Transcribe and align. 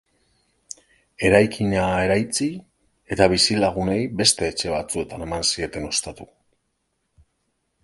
Eraikina 1.27 1.83
eraitsi, 2.05 2.47
eta 3.17 3.29
bizilagunei 3.35 3.99
beste 4.23 4.49
etxe 4.55 4.73
batzuetan 4.77 5.29
eman 5.29 5.47
zieten 5.53 5.89
ostatu. 5.93 6.31